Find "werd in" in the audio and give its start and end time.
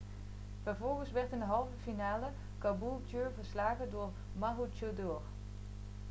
1.11-1.39